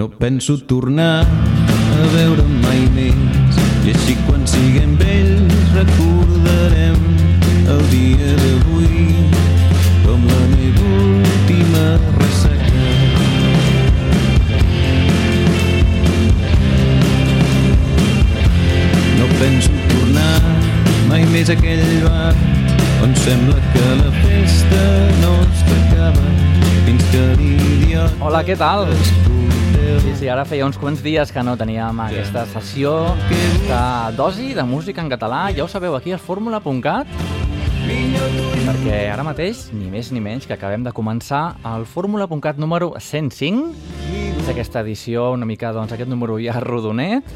[0.00, 7.02] No penso tornar a veure mai més i així quan siguem vells recordarem
[7.74, 9.02] el dia d'avui
[10.06, 11.84] com la meva última
[12.14, 12.86] ressaca.
[19.20, 20.40] No penso tornar
[21.12, 22.32] mai més a aquell bar
[23.04, 24.80] on sembla que la festa
[25.20, 26.32] no s'acaba
[26.88, 28.88] fins que l'idiot Hola, què tal?
[29.98, 32.94] Sí, sí, ara feia uns quants dies que no teníem aquesta sessió
[33.66, 33.82] de
[34.16, 35.48] dosi de música en català.
[35.56, 37.10] Ja ho sabeu, aquí al fórmula.cat
[38.70, 43.72] perquè ara mateix, ni més ni menys, que acabem de començar el fórmula.cat número 105.
[44.40, 47.26] És aquesta edició, una mica, doncs, aquest número ja rodonet.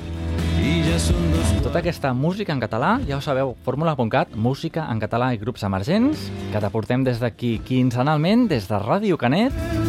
[1.64, 6.28] Tota aquesta música en català, ja ho sabeu, fórmula.cat, música en català i grups emergents,
[6.52, 9.83] que t'aportem des d'aquí quinzenalment, des de Ràdio Canet,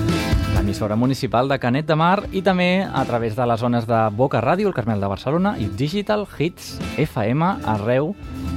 [0.65, 4.39] l'emissora municipal de Canet de Mar i també a través de les zones de Boca
[4.41, 8.15] Ràdio, el Carmel de Barcelona i Digital Hits FM arreu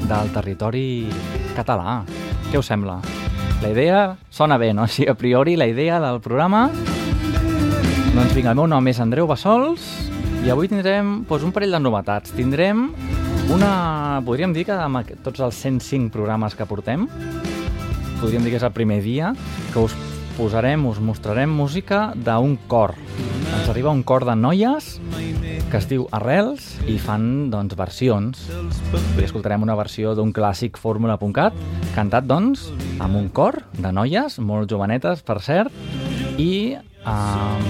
[0.09, 1.05] del territori
[1.53, 1.99] català.
[2.49, 2.97] Què us sembla?
[3.61, 4.89] La idea sona bé, no?
[4.89, 6.71] Així, a priori, la idea del programa...
[6.73, 9.85] Doncs vinga, el meu nom és Andreu Bassols
[10.47, 12.33] i avui tindrem doncs, un parell de novetats.
[12.33, 12.87] Tindrem
[13.53, 14.23] una...
[14.25, 17.05] Podríem dir que amb tots els 105 programes que portem,
[18.23, 19.37] podríem dir que és el primer dia
[19.75, 19.93] que us
[20.39, 22.93] posarem, us mostrarem música d'un cor.
[23.59, 25.01] Ens arriba un cor de noies
[25.69, 28.45] que es diu Arrels i fan doncs, versions.
[28.95, 31.59] Avui escoltarem una versió d'un clàssic fórmula.cat
[31.97, 32.69] cantat doncs
[33.03, 35.75] amb un cor de noies, molt jovenetes per cert,
[36.39, 37.67] i um,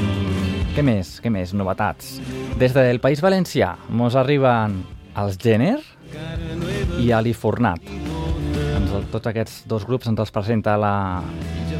[0.76, 1.16] què més?
[1.24, 1.56] Què més?
[1.56, 2.18] Novetats.
[2.60, 4.82] Des del País Valencià mos arriben
[5.16, 5.78] els Jenner
[7.00, 7.80] i Ali Fornat.
[8.76, 10.94] Ens, tots aquests dos grups ens els presenta la,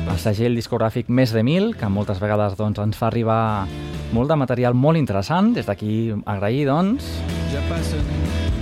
[0.09, 3.67] el segell discogràfic Més de Mil, que moltes vegades doncs, ens fa arribar
[4.15, 5.53] molt de material molt interessant.
[5.57, 7.07] Des d'aquí agrair, doncs.
[7.53, 8.05] ja passen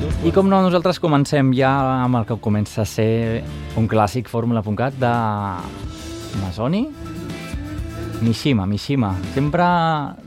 [0.01, 1.71] dos I com no, nosaltres comencem ja
[2.05, 3.43] amb el que comença a ser
[3.77, 5.13] un clàssic fórmula.cat de
[6.43, 6.87] Masoni.
[8.23, 9.15] Mishima, Mishima.
[9.35, 9.65] Sempre,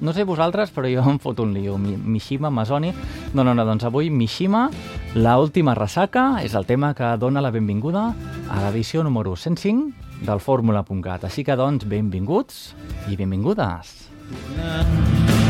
[0.02, 1.78] no sé vosaltres, però jo em foto un lío.
[1.78, 2.94] Mi- Mishima, Masoni...
[3.34, 4.70] No, no, no, doncs avui Mishima,
[5.16, 8.12] la última ressaca, és el tema que dona la benvinguda
[8.50, 11.26] a l'edició número 105 del fórmula.cat.
[11.30, 12.74] Així que, doncs, benvinguts
[13.10, 13.96] i benvingudes.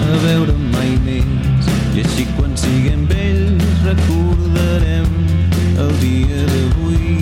[0.10, 5.10] a veure mai més i així quan siguem vells recordarem
[5.84, 7.18] el dia d'avui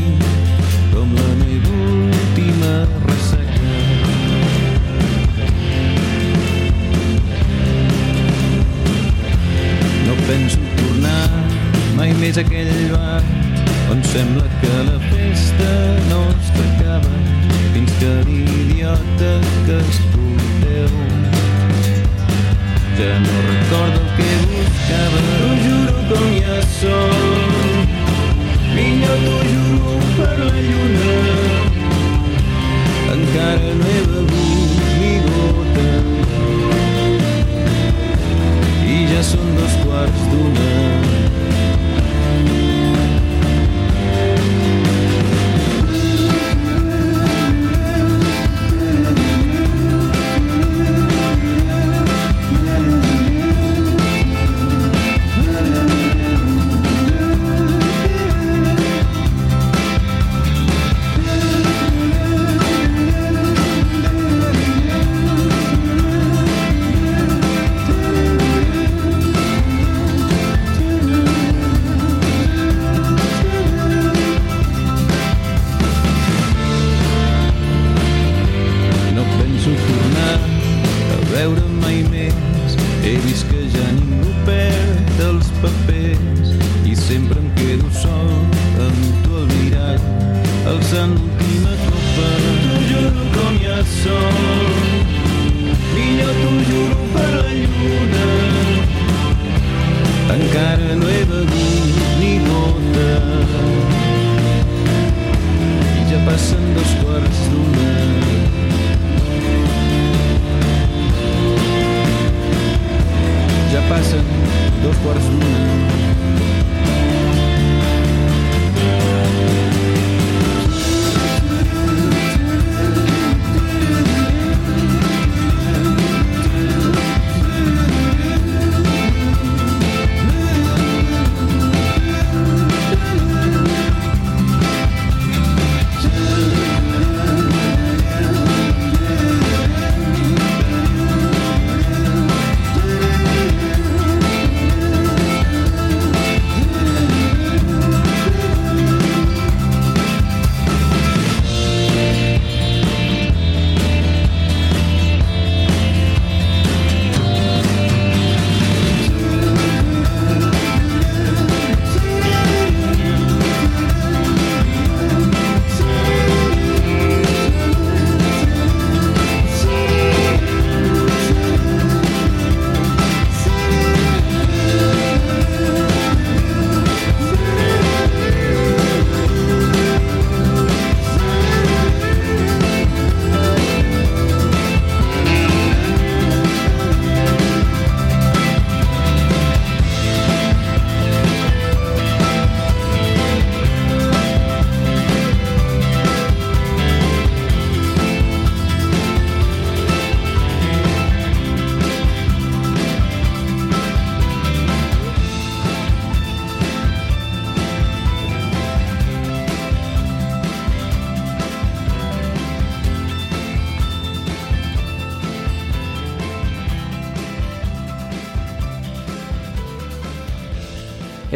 [0.93, 2.73] com la meva última
[3.07, 3.75] ressaca
[10.07, 11.27] no penso tornar
[11.97, 13.56] mai més a aquell bar
[13.91, 15.71] on sembla que la festa
[16.09, 17.13] no s'acaba
[17.73, 19.31] fins que l'idiota
[19.65, 20.93] que escolteu
[22.97, 27.77] ja no recordo el que buscava T'ho juro com ja som
[28.75, 31.13] Vinyo, t'ho juro per la lluna.
[33.13, 35.89] Encara no he begut ni gota.
[38.93, 41.16] I ja són dos quarts d'una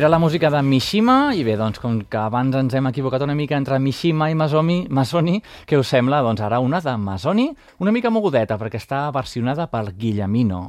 [0.01, 3.35] Era la música de Mishima, i bé, doncs, com que abans ens hem equivocat una
[3.37, 5.35] mica entre Mishima i Masomi, Masoni,
[5.69, 6.23] què us sembla?
[6.25, 7.45] Doncs ara una de Masoni,
[7.85, 10.61] una mica mogudeta, perquè està versionada per Guillemino.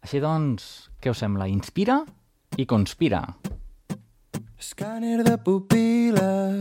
[0.00, 1.44] Així doncs, què us sembla?
[1.44, 1.98] Inspira
[2.56, 3.20] i conspira.
[4.56, 6.56] Escàner de pupila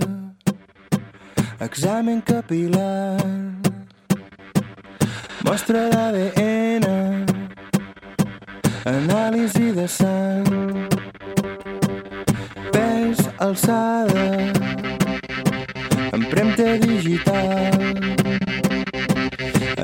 [1.63, 3.15] Examen capilar
[5.47, 6.91] Mostra d'ADN
[8.91, 10.96] Anàlisi de sang
[13.39, 14.51] alçada,
[16.13, 17.71] empremta digital,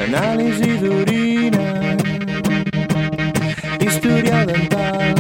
[0.04, 1.66] anàlisi d'orina,
[3.80, 5.14] historial dental,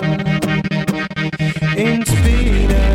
[1.77, 2.92] inspira.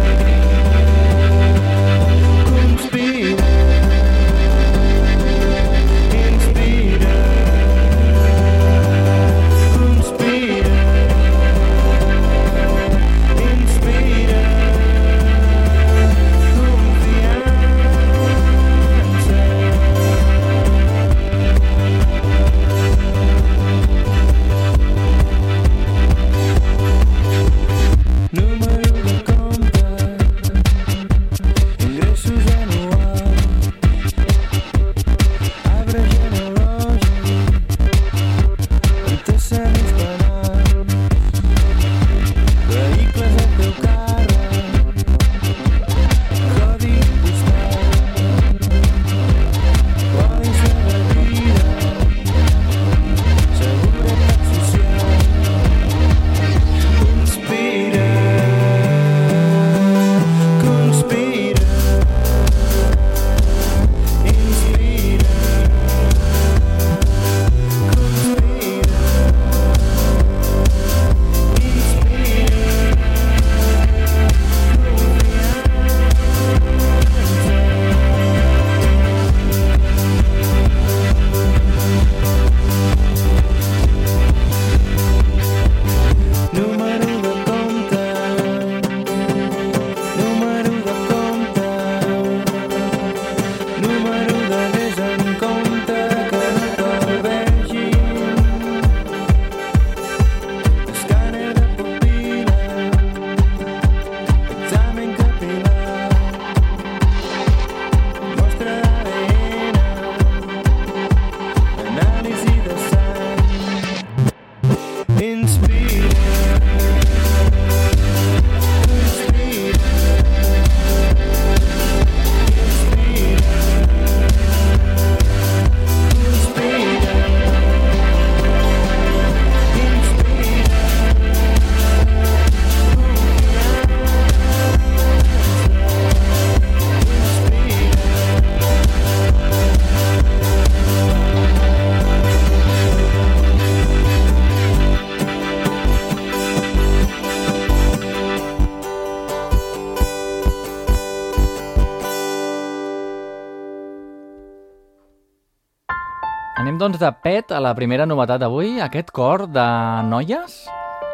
[156.98, 159.66] Doncs, de pet a la primera novetat d'avui, aquest cor de
[160.08, 160.68] noies.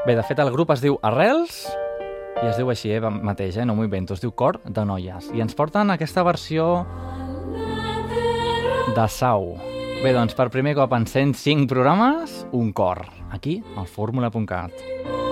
[0.07, 1.67] Bé, de fet, el grup es diu Arrels,
[2.43, 5.31] i es diu així, eh, mateix, eh, no m'ho invento, es diu Cor de Noies.
[5.35, 6.87] I ens porten aquesta versió
[8.95, 9.57] de Sau.
[10.03, 15.24] Bé, doncs, per primer cop en 105 programes, un cor, aquí, al fórmula.cat.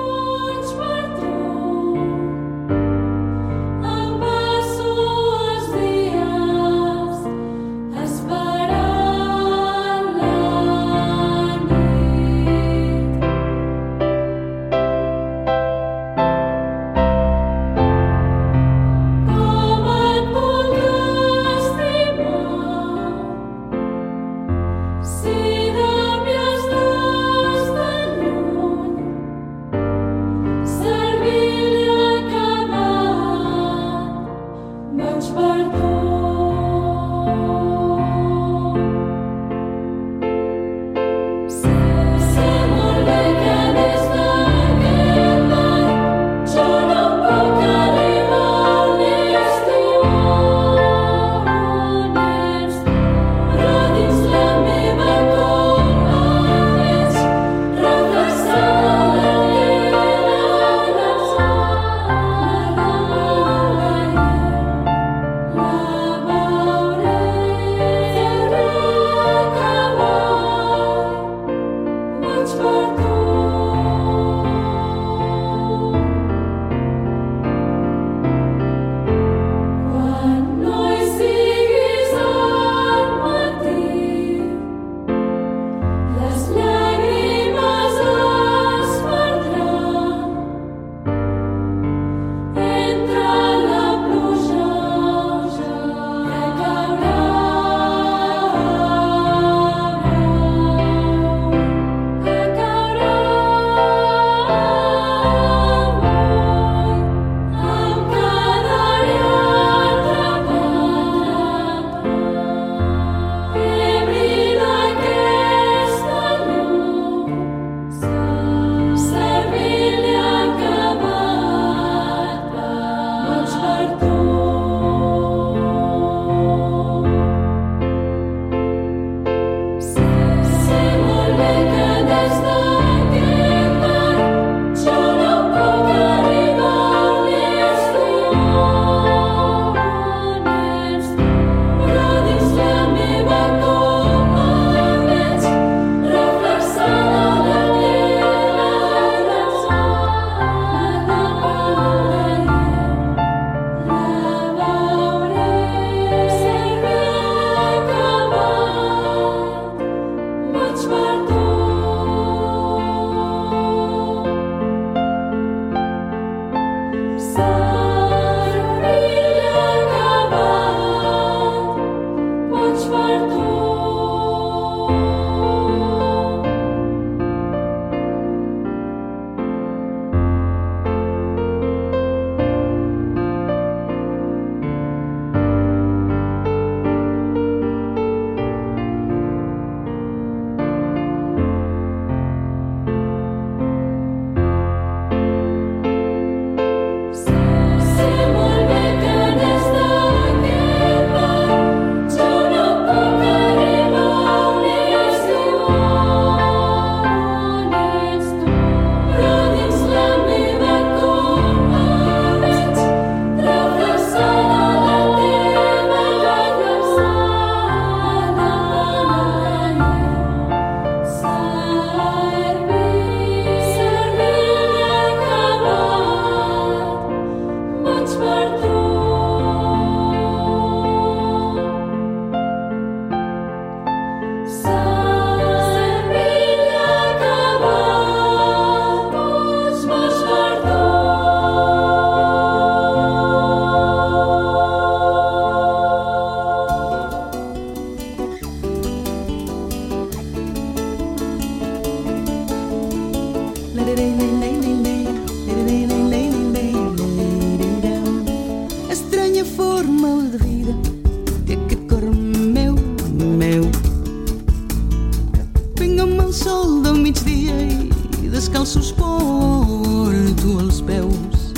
[268.62, 271.52] el sosporto als peus.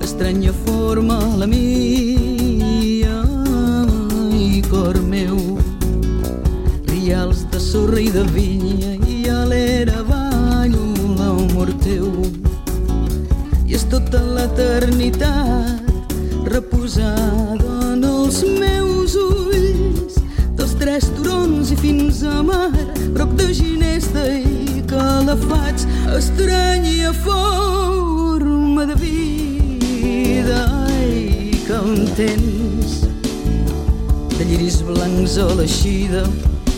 [0.00, 0.71] Estranya força
[35.82, 36.22] crescida,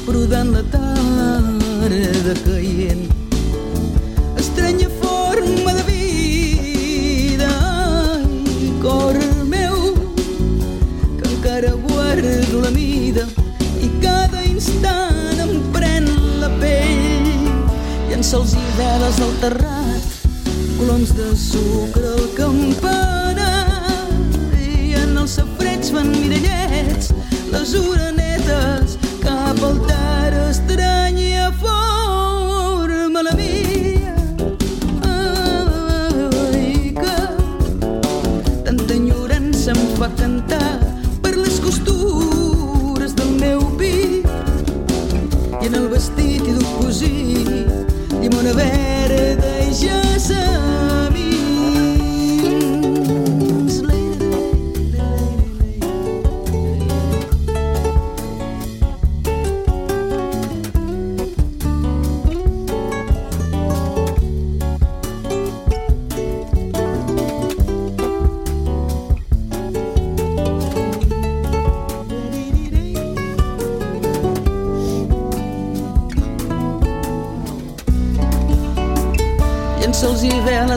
[0.06, 0.16] por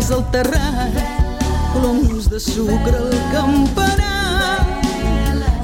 [0.08, 0.94] veles del terrat,
[1.74, 4.66] coloms de sucre al campanar.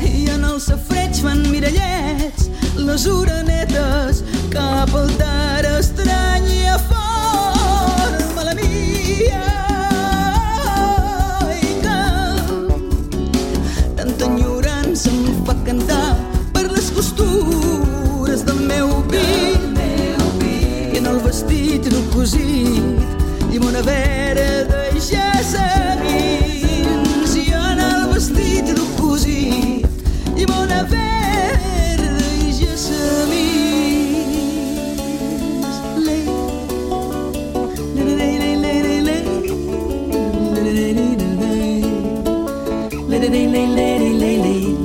[0.02, 7.03] I en el safreig fan mirallets les uranetes cap al tar estrany i afort.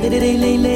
[0.09, 0.68] lay, lay, lay,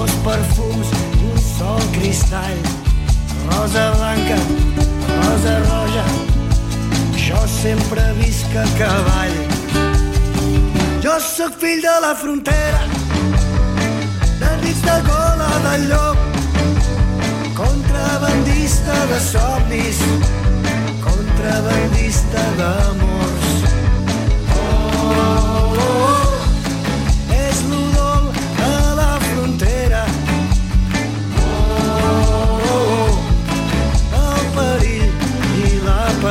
[0.00, 0.88] dos perfums,
[1.30, 2.58] un sol cristall.
[3.50, 4.36] Rosa blanca,
[5.20, 6.04] rosa roja,
[7.16, 9.36] jo sempre visc a cavall.
[11.04, 12.82] Jo sóc fill de la frontera,
[14.40, 16.18] de dins de gola del llop,
[17.60, 20.00] contrabandista de somnis,
[21.04, 23.52] contrabandista d'amors.
[24.56, 26.08] Oh, oh, oh.
[26.08, 26.19] oh.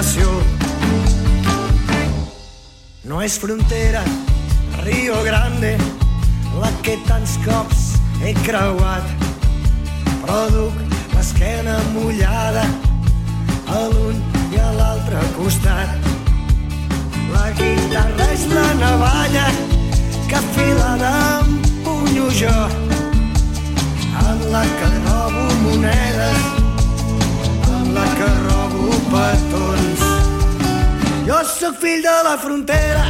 [0.09, 0.29] nació.
[3.03, 4.01] No és frontera,
[4.83, 5.77] Rio Grande,
[6.59, 7.93] la que tants cops
[8.23, 9.05] he creuat,
[10.23, 10.73] però duc
[11.13, 12.65] l'esquena mullada
[13.69, 16.11] a l'un i a l'altre costat.
[17.33, 19.47] La guitarra és la navalla
[20.27, 22.55] que afilada em punyo jo,
[24.25, 26.58] en la que robo monedes
[27.93, 30.01] la que robo petons.
[31.27, 33.05] Jo sóc fill de la frontera,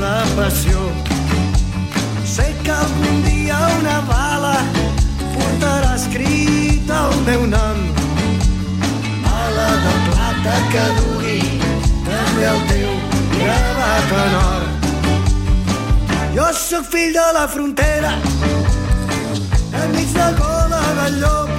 [0.00, 1.09] la passió.
[2.90, 4.56] Que algun dia una bala
[5.34, 7.78] portarà escrit el meu nom.
[9.22, 11.38] Bala de plata que dugui
[12.08, 12.90] també el teu
[13.36, 14.66] gravat en or.
[16.34, 18.12] Jo sóc fill de la frontera,
[19.84, 21.50] enmig de cola del llop,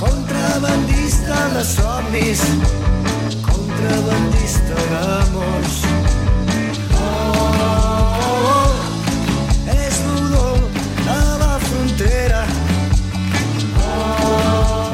[0.00, 2.44] contrabandista de somnis,
[3.48, 5.99] contrabandista d'amors.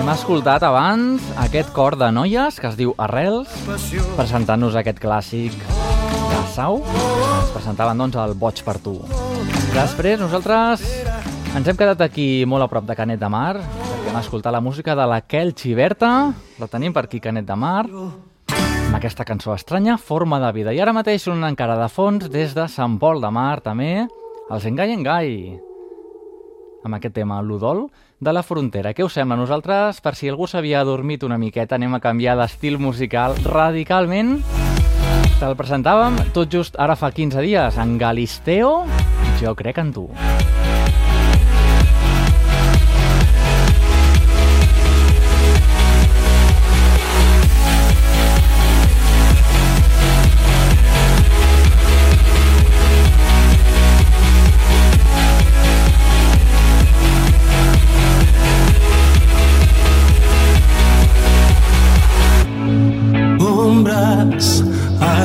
[0.07, 3.51] Hem escoltat abans aquest cor de noies que es diu Arrels,
[4.15, 6.79] presentant-nos aquest clàssic de Sau.
[6.85, 8.95] Ens presentaven, doncs, el Boig per tu.
[9.75, 10.87] Després, nosaltres
[11.59, 14.63] ens hem quedat aquí molt a prop de Canet de Mar, perquè hem escoltat la
[14.63, 16.15] música de la Kel Xiberta,
[16.63, 20.71] la tenim per aquí, Canet de Mar, amb aquesta cançó estranya, Forma de vida.
[20.71, 24.07] I ara mateix un encara de fons des de Sant Pol de Mar, també,
[24.55, 25.33] els Engai Engai,
[26.87, 27.89] amb aquest tema, l'Udol
[28.21, 28.95] de la frontera.
[28.97, 29.37] Què us sembla?
[29.37, 34.39] Nosaltres, per si algú s'havia adormit una miqueta, anem a canviar d'estil musical radicalment.
[35.37, 38.87] Te'l presentàvem tot just ara fa 15 dies, en Galisteo,
[39.43, 40.09] jo crec en tu.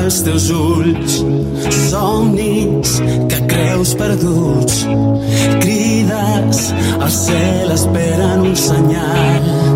[0.02, 1.18] Als teus ulls,
[1.90, 2.96] somnis
[3.30, 4.82] que creus perduts,
[5.62, 6.64] crides
[6.98, 9.71] al cel esperen un senyal.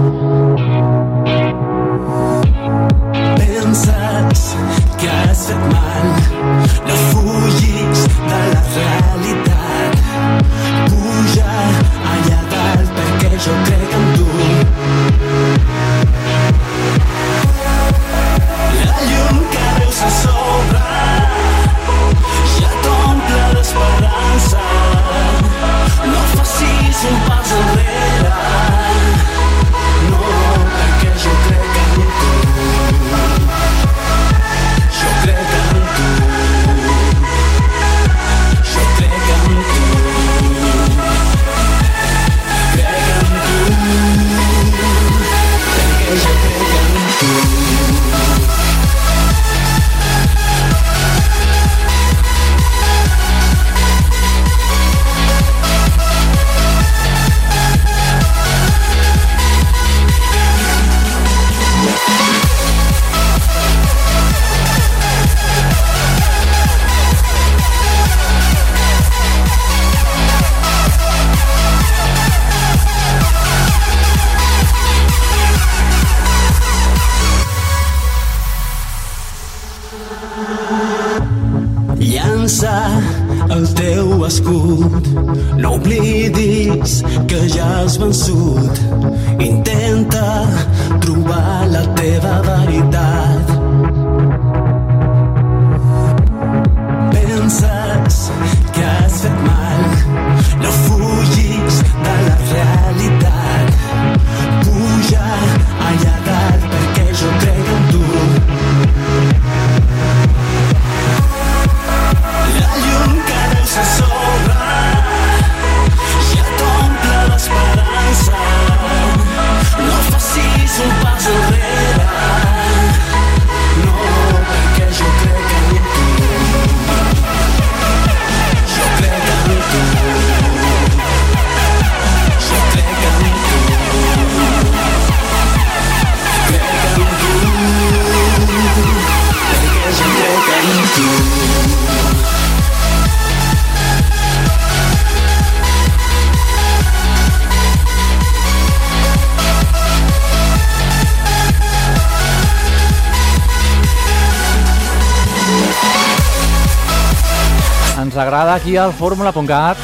[158.47, 159.79] Agrada aquí al fórmula.cat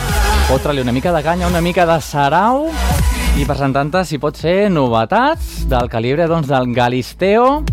[0.47, 2.69] fotre-li una mica de canya, una mica de sarau
[3.35, 7.65] i presentant-te, si pot ser, novetats del calibre doncs, del Galisteo.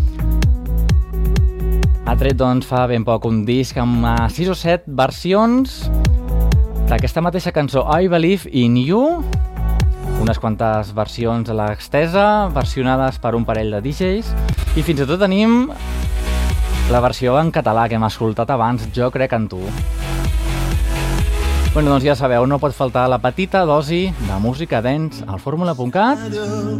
[2.10, 4.02] Ha tret doncs, fa ben poc un disc amb
[4.34, 5.78] 6 o 7 versions
[6.90, 9.22] d'aquesta mateixa cançó I Believe in You
[10.18, 14.34] unes quantes versions a l'extesa, versionades per un parell de DJs
[14.74, 15.68] i fins i tot tenim
[16.90, 19.62] la versió en català que hem escoltat abans, Jo crec en tu.
[21.72, 26.24] Bueno, doncs ja sabeu, no pot faltar la petita dosi de música dents al fórmula.cat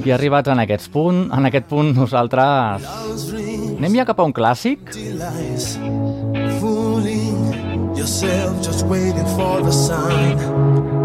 [0.05, 2.89] i arribats en, aquest punt, en aquest punt nosaltres
[3.79, 4.91] anem ja cap a un clàssic
[8.01, 11.00] yourself, just waiting for the sign.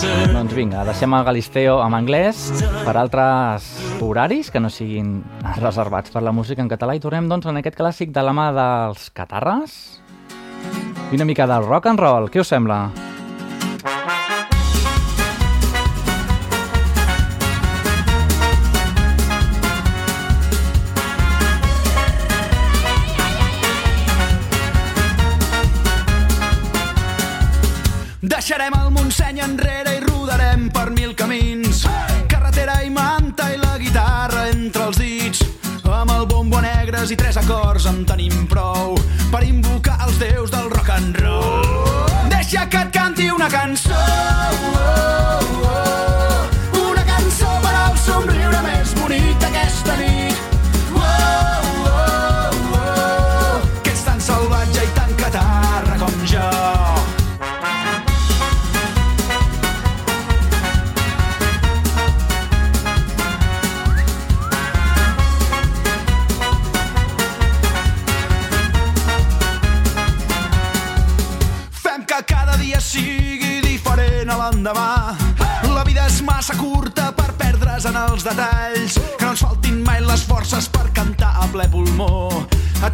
[0.00, 2.38] Doncs vinga, deixem el Galisteo en anglès
[2.86, 3.66] per altres
[4.00, 5.18] horaris que no siguin
[5.58, 8.48] reservats per la música en català i tornem doncs en aquest clàssic de la mà
[8.56, 9.76] dels catarres
[11.12, 12.32] i una mica del rock and roll.
[12.32, 12.86] Què us sembla?
[28.22, 29.89] Deixarem el Montseny enrere
[31.20, 31.84] camins.
[32.28, 35.44] Carretera i manta i la guitarra entre els dits.
[35.84, 38.96] Amb el bombo negres i tres acords en tenim prou
[39.32, 42.06] per invocar els déus del rock and roll.
[42.32, 44.79] Deixa que et canti una cançó.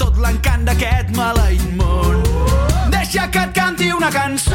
[0.01, 2.23] Tot l'encant d'aquest maleït món.
[2.93, 4.46] Deixa que et canti una cançó.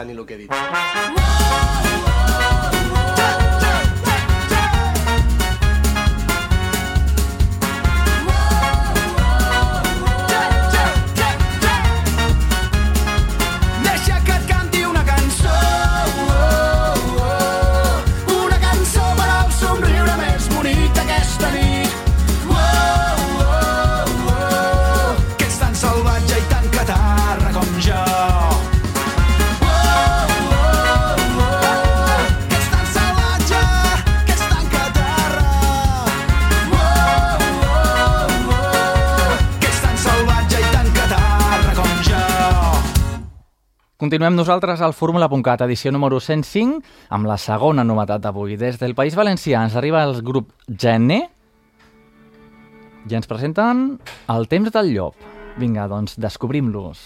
[0.00, 0.99] Coses sense pensar ni el que he dit.
[44.10, 46.80] Continuem nosaltres al Fórmula.cat, edició número 105,
[47.14, 48.56] amb la segona novetat d'avui.
[48.58, 51.20] Des del País Valencià ens arriba el grup Gene
[53.06, 53.84] i ens presenten
[54.34, 55.14] El temps del llop.
[55.62, 57.04] Vinga, doncs, descobrim-los.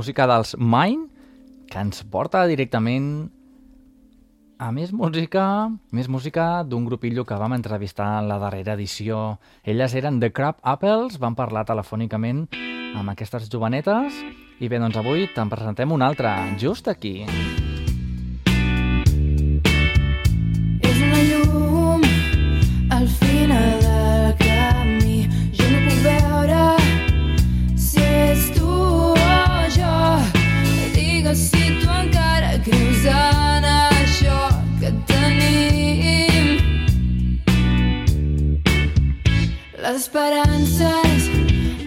[0.00, 1.10] música dels Mine,
[1.68, 3.28] que ens porta directament
[4.56, 9.36] a més música, més música d'un grupillo que vam entrevistar en la darrera edició.
[9.60, 12.46] Elles eren The Crab Apples, van parlar telefònicament
[12.96, 14.16] amb aquestes jovenetes
[14.60, 17.28] i bé, doncs avui te'n presentem una altra, just aquí.
[20.80, 22.10] És una llum
[22.88, 23.89] al final de
[31.30, 34.38] necessito encara creus en això
[34.80, 36.48] que tenim.
[39.78, 41.30] Les esperances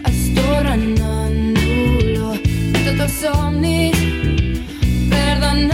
[0.08, 4.00] es tornen en dolor i tots els somnis
[5.12, 5.66] perden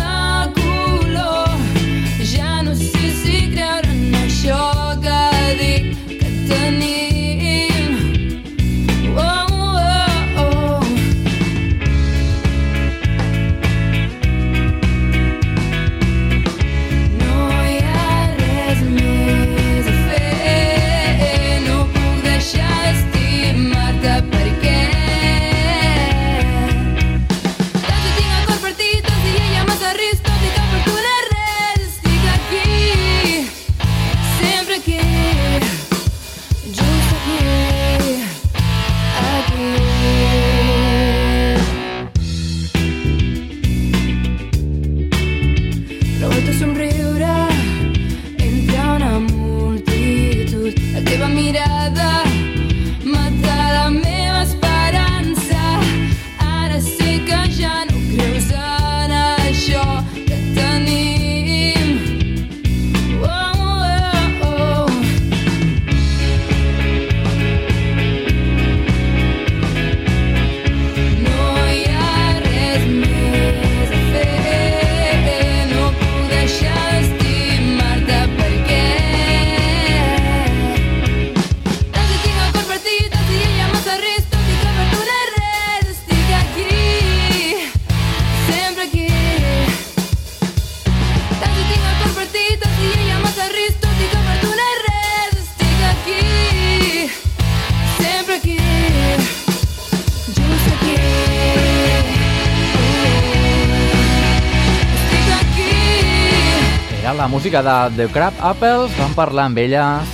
[107.51, 110.05] música de The Crab Apples, vam parlar amb ella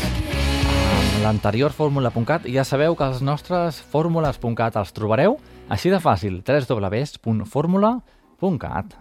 [1.21, 5.37] l'anterior fórmula.cat i ja sabeu que els nostres fórmules.cat els trobareu
[5.69, 8.97] així de fàcil, www.fórmula.cat.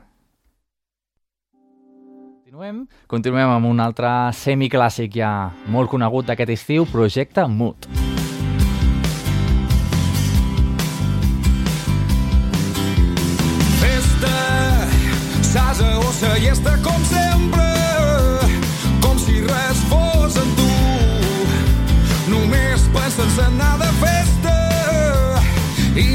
[2.43, 7.88] Continuem, continuem amb un altre semiclàssic ja molt conegut d'aquest estiu, Projecte Mood.
[13.79, 14.36] Festa,
[15.39, 17.24] sasa, o i esta com ser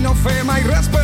[0.01, 1.00] no fe, ma irrespeto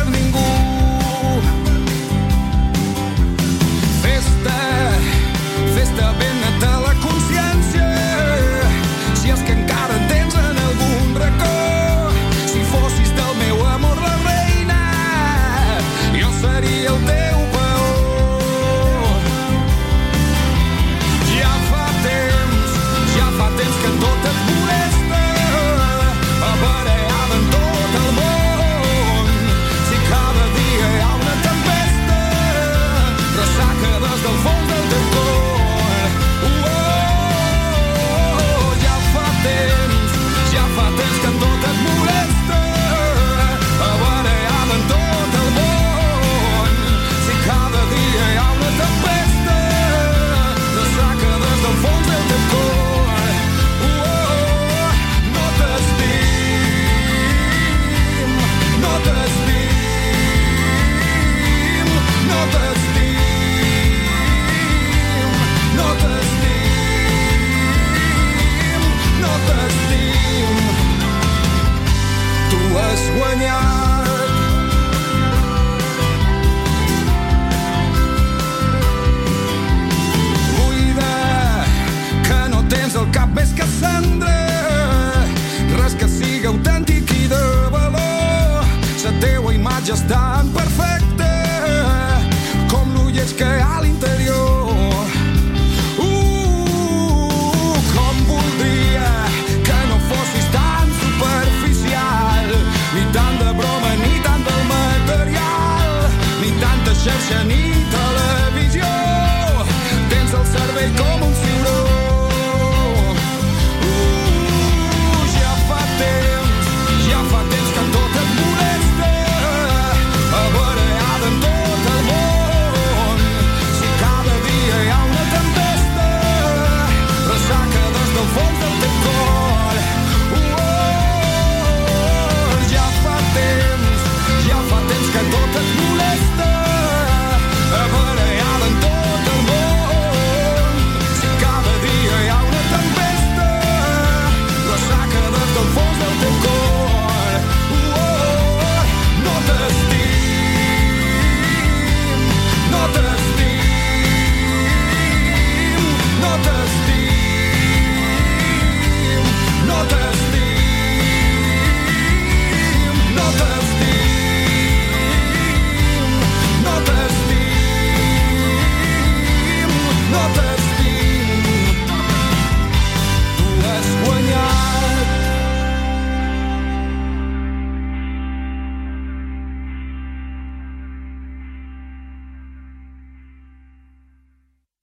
[89.87, 90.26] just die.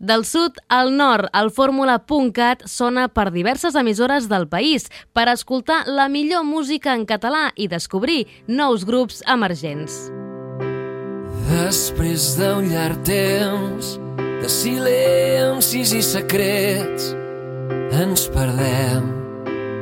[0.05, 6.11] Del sud al nord, el fórmula.cat sona per diverses emissores del país per escoltar la
[6.13, 9.95] millor música en català i descobrir nous grups emergents.
[11.49, 13.95] Després d'un llarg temps
[14.43, 17.15] de silencis i secrets
[17.97, 19.09] ens perdem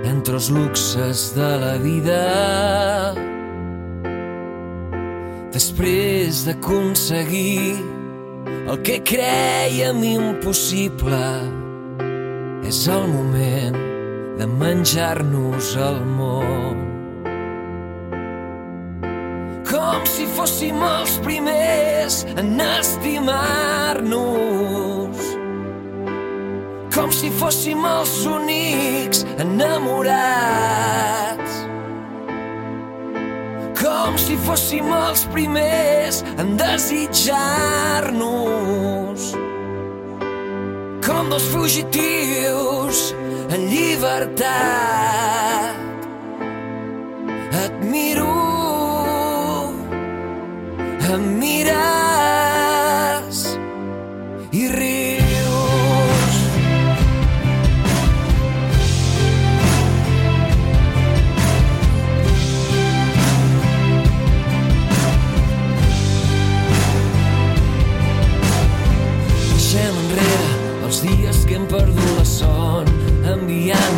[0.07, 2.20] entre els luxes de la vida.
[5.51, 7.91] Després d'aconseguir
[8.69, 11.25] el que creiem impossible,
[12.67, 13.77] és el moment
[14.39, 16.79] de menjar-nos el món.
[19.73, 24.11] Com si fóssim els primers en estimar-nos.
[26.93, 31.32] Com si fóssim els únics enamorats.
[34.03, 39.28] Com si fóssim els primers en desitjar-nos.
[41.07, 43.14] Com dos fugitius
[43.55, 44.42] en llibertat.
[47.62, 48.34] Et miro,
[51.12, 52.12] em mires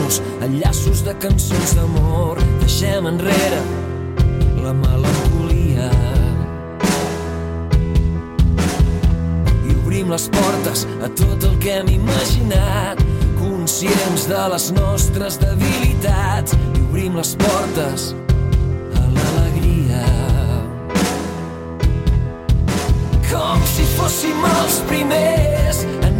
[0.05, 2.38] enviant-nos enllaços de cançons d'amor.
[2.61, 3.61] Deixem enrere
[4.62, 5.90] la melancolia.
[9.66, 13.00] I obrim les portes a tot el que hem imaginat
[13.38, 16.52] conscients de les nostres debilitats.
[16.52, 18.14] I obrim les portes
[18.94, 20.05] a l'alegria.
[23.30, 26.14] Com si fóssim els primers en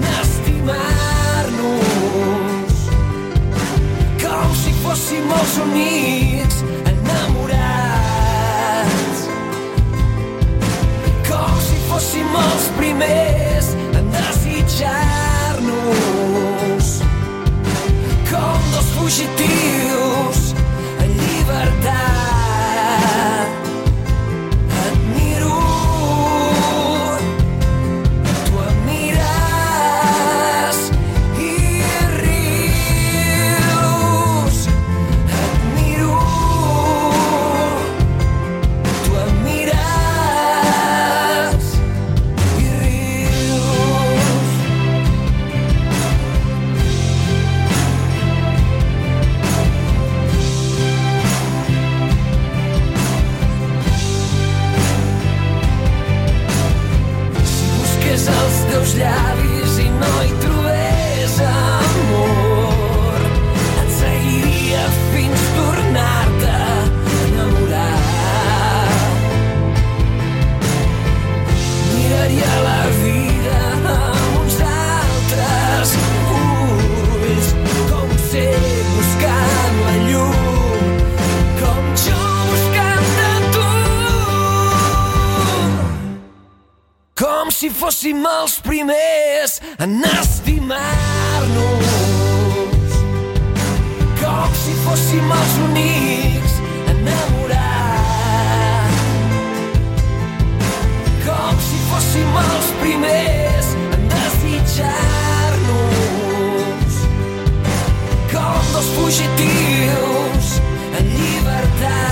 [108.95, 110.61] fugitius
[110.99, 112.04] en llibertat.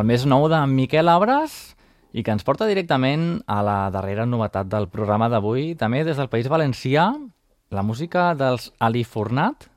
[0.00, 1.74] El més nou de Miquel Abres
[2.16, 6.30] i que ens porta directament a la darrera novetat del programa d'avui, també des del
[6.32, 7.10] País Valencià,
[7.68, 9.68] la música dels Ali Fornat.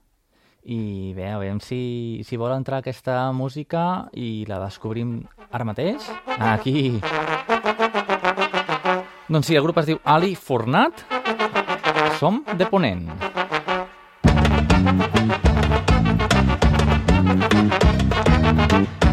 [0.64, 5.18] I bé, a veure si, si vol entrar aquesta música i la descobrim
[5.52, 6.08] ara mateix.
[6.40, 7.02] Aquí.
[9.28, 11.04] Doncs sí, el grup es diu Ali Fornat.
[12.16, 13.12] Som de Ponent.
[18.64, 19.13] passant, que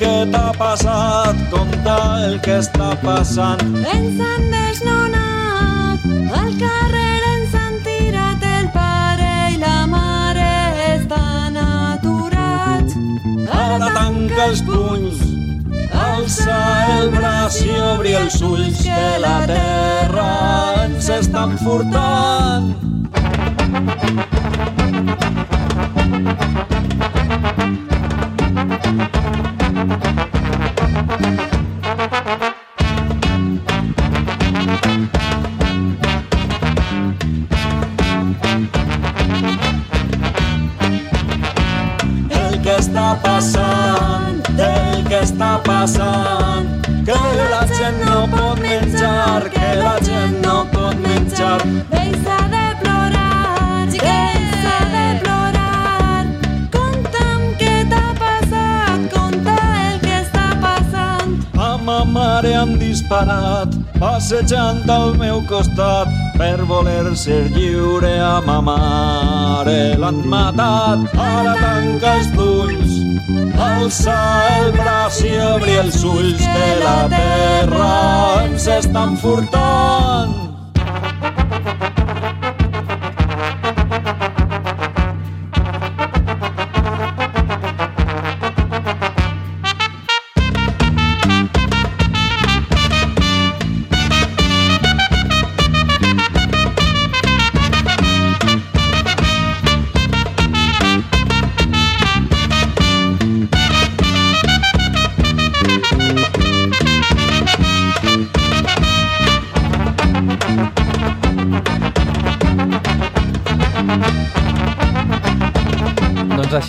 [0.00, 3.62] què t'ha passat, conta el que està passant.
[3.94, 6.06] Ens han desnonat,
[6.40, 10.50] al carrer ens han tirat el pare i la mare
[10.90, 12.98] estan aturats.
[13.60, 15.22] Ara tanca els punys,
[16.06, 16.60] alça
[16.98, 20.30] el braç i obri els ulls que la terra
[20.86, 22.72] ens està enfurtant.
[64.24, 66.08] Passejant al meu costat,
[66.38, 71.02] per voler ser lliure a ma mare l'han matat.
[71.24, 72.94] Ara tanca els punys,
[73.66, 74.16] alça
[74.54, 77.90] el braç i obri els ulls, que la terra
[78.46, 80.43] ens està enfurtant.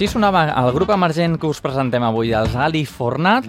[0.05, 3.47] Així sonava el grup emergent que us presentem avui, els Ali Fornat.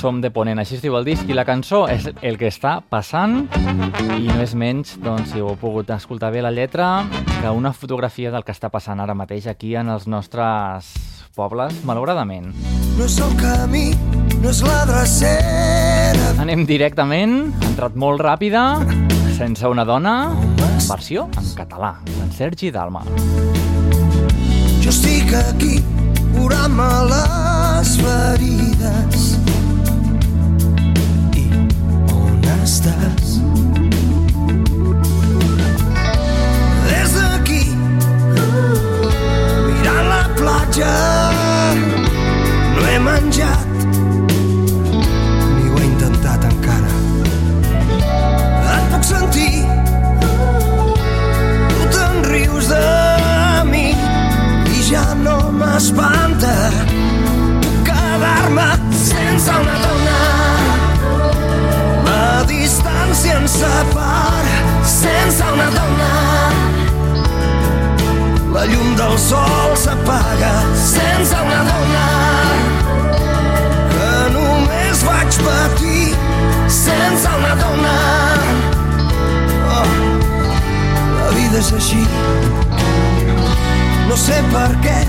[0.00, 2.80] Som de Ponent, així es diu el disc, i la cançó és El que està
[2.90, 3.44] passant,
[4.18, 7.06] i no és menys, doncs, si ho heu pogut escoltar bé la lletra,
[7.38, 10.88] que una fotografia del que està passant ara mateix aquí en els nostres
[11.38, 12.50] pobles, malauradament.
[12.98, 13.92] No és el camí,
[14.42, 16.32] no és la drecera.
[16.42, 18.72] Anem directament, ha entrat molt ràpida,
[19.38, 20.16] sense una dona,
[20.88, 23.06] versió en català, en Sergi Dalma.
[24.86, 25.80] Jo estic aquí
[26.30, 29.24] curant-me les ferides.
[31.34, 31.46] I
[32.14, 33.32] on estàs?
[36.84, 37.64] Des d'aquí,
[39.64, 40.92] mirant la platja,
[42.76, 43.90] no he menjat,
[44.92, 46.94] ni intentat encara.
[48.76, 49.66] Et puc sentir,
[51.74, 53.05] tu te'n rius de
[55.76, 56.70] m'espanta
[57.84, 60.20] quedar-me sense una dona.
[62.06, 64.54] La distància ens separa
[64.92, 66.08] sense una dona.
[68.54, 70.54] La llum del sol s'apaga
[70.86, 72.06] sense una dona.
[73.92, 76.08] Que només vaig patir
[76.80, 77.94] sense una dona.
[79.76, 79.86] Oh,
[81.20, 82.02] La vida és així.
[84.08, 85.00] No sé per què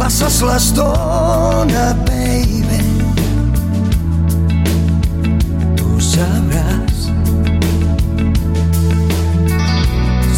[0.00, 2.80] passes l'estona, baby.
[5.76, 7.00] Tu sabràs.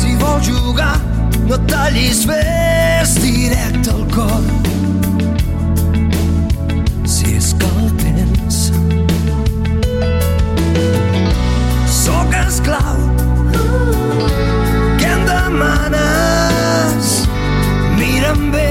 [0.01, 0.99] Si vols jugar,
[1.47, 4.43] no et tallis, fes directe al cor.
[7.07, 8.61] Si és que el tens.
[12.03, 12.99] Sóc esclau.
[14.99, 17.15] Què em demanes?
[18.01, 18.71] Mira'm bé,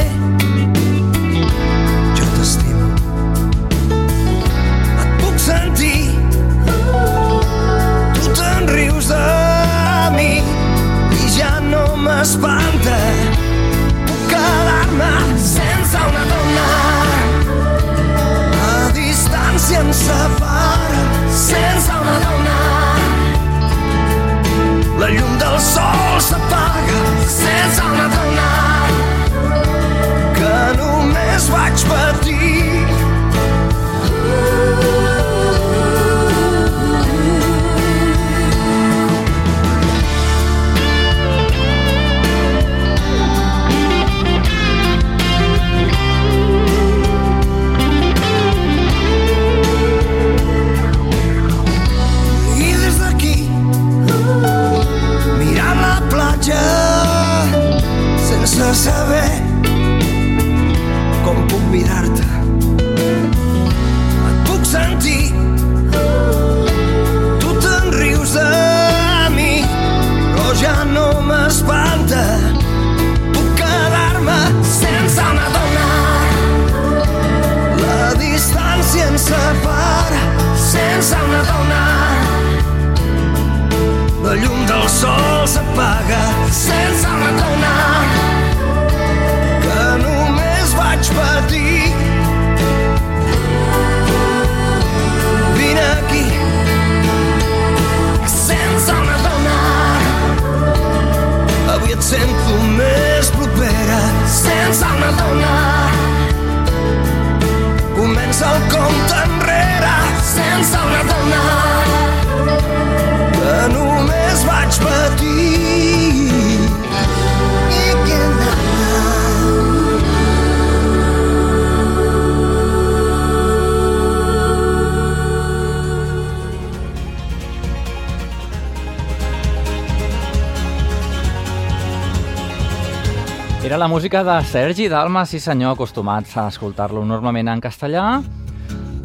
[133.82, 138.19] la música de Sergi Dalma, sí senyor, acostumats a escoltar-lo normalment en castellà.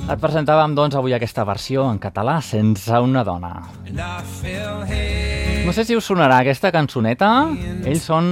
[0.05, 3.55] Et presentàvem, doncs, avui aquesta versió en català, sense una dona.
[5.64, 7.31] No sé si us sonarà aquesta cançoneta.
[7.89, 8.29] Ells són...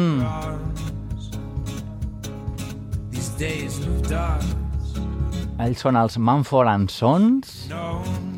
[5.64, 7.56] Ells són els Manford and Sons.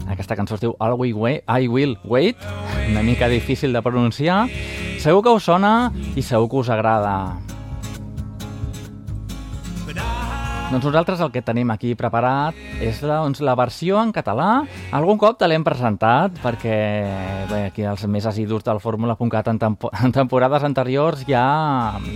[0.06, 2.38] Aquesta cançó es diu All We Wait, I Will Wait.
[2.86, 4.44] Una mica difícil de pronunciar.
[5.02, 7.16] Segur que us sona i segur que us agrada.
[10.66, 14.64] Doncs nosaltres el que tenim aquí preparat és doncs, la versió en català.
[14.98, 16.78] Algun cop te l'hem presentat perquè
[17.46, 21.46] bé, aquí els més assidus del Fórmula.cat en, tempo en temporades anteriors ja,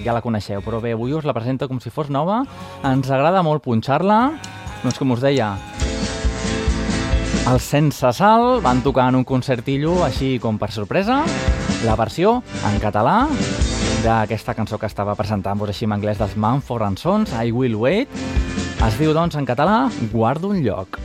[0.03, 2.43] ja la coneixeu, però bé, avui us la presento com si fos nova.
[2.83, 4.21] Ens agrada molt punxar-la.
[4.83, 5.53] Doncs com us deia,
[7.51, 11.23] els Sense Sal van tocar en un concertillo així com per sorpresa
[11.87, 13.21] la versió en català
[14.05, 18.21] d'aquesta cançó que estava presentant-vos així en anglès dels Manford Sons, I Will Wait.
[18.81, 19.83] Es diu, doncs, en català,
[20.13, 21.01] Guardo un lloc.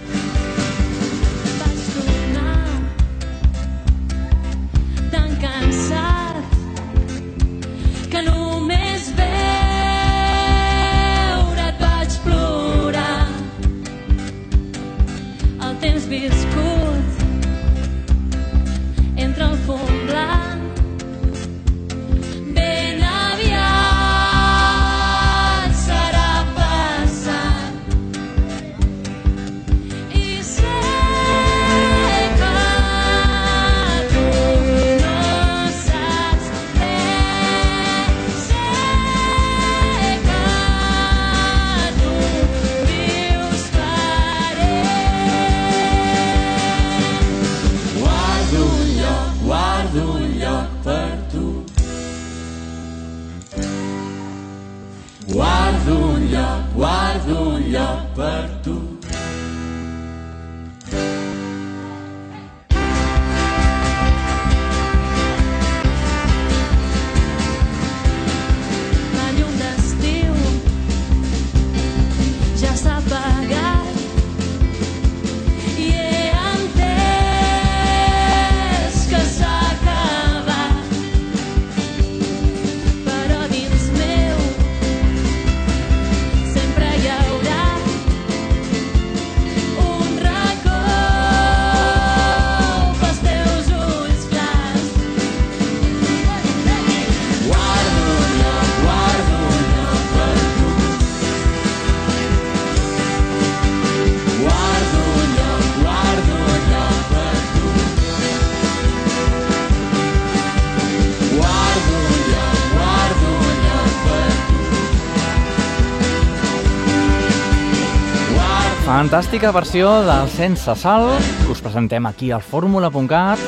[118.96, 123.42] Fantàstica versió del Sense Sal que us presentem aquí al fórmula.cat.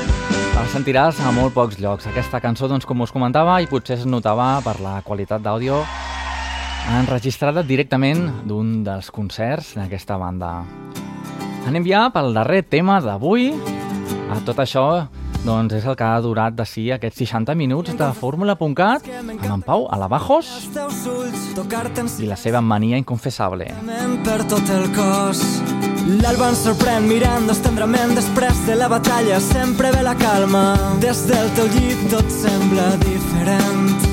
[0.52, 2.04] La sentiràs a molt pocs llocs.
[2.10, 5.80] Aquesta cançó, doncs, com us comentava, i potser es notava per la qualitat d'àudio
[7.00, 10.52] enregistrada directament d'un dels concerts d'aquesta banda.
[11.72, 13.54] Anem ja pel darrer tema d'avui.
[14.28, 15.08] A tot això,
[15.46, 19.64] doncs, és el que ha durat de si aquests 60 minuts de fórmula.cat amb en
[19.66, 20.50] Pau Alabajos
[22.20, 23.70] i la seva mania inconfessable.
[24.24, 25.44] per tot el cos.
[26.22, 29.40] L'alba ens sorprèn mirant-nos tendrament després de la batalla.
[29.44, 30.76] Sempre ve la calma.
[31.04, 34.07] Des del teu llit tot sembla diferent.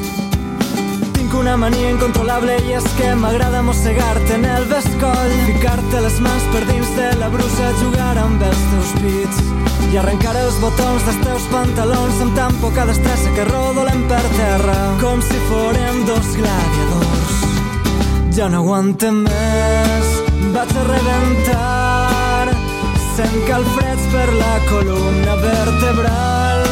[1.45, 5.33] Una mania incontrolable i és que m'agrada mossegar-te en el bescoll.
[5.45, 9.43] Ficar-te les mans per dins de la brusa, jugar amb els teus pits.
[9.91, 14.79] I arrencar els botons dels teus pantalons amb tan poca destressa que rodolem per terra
[15.05, 17.37] com si fórem dos gladiadors.
[18.39, 20.15] Ja no aguante més,
[20.57, 22.55] vaig a rebentar.
[23.19, 26.65] Sent calfreds per la columna vertebral.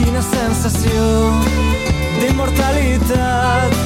[0.00, 1.69] Quina sensació
[2.20, 3.80] d'immortalitat.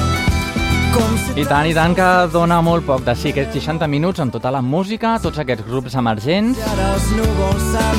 [1.35, 4.53] I tant, i tant, que dona molt poc de sí, aquests 60 minuts amb tota
[4.55, 7.09] la música, tots aquests grups emergents, els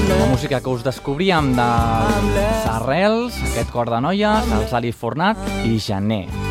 [0.08, 1.68] la música que us descobríem de
[2.64, 6.45] Sarrels, aquest cor de noies, el Sali Fornat i Gené.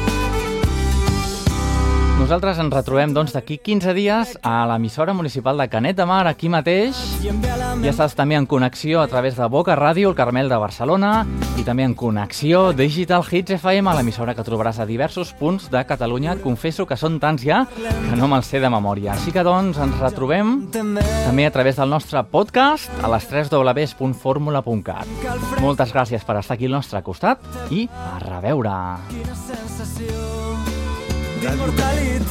[2.16, 6.48] Nosaltres ens retrobem doncs d'aquí 15 dies a l'emissora municipal de Canet de Mar, aquí
[6.48, 6.96] mateix.
[7.22, 11.26] Ja estàs també en connexió a través de Boca Ràdio, el Carmel de Barcelona,
[11.60, 15.84] i també en connexió Digital Hits FM, a l'emissora que trobaràs a diversos punts de
[15.84, 16.38] Catalunya.
[16.40, 19.20] Confesso que són tants ja que no me'ls sé de memòria.
[19.20, 25.60] Així que doncs ens retrobem també a través del nostre podcast a les 3 www.formula.cat.
[25.60, 27.44] Moltes gràcies per estar aquí al nostre costat
[27.76, 28.80] i a reveure.
[29.12, 30.55] Quina sensació
[31.42, 32.26] d'immortalitat.